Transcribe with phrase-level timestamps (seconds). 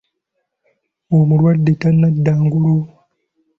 [1.17, 2.77] Omulwadde tanadda ngulu.